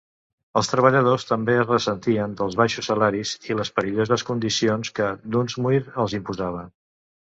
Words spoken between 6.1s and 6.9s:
imposava.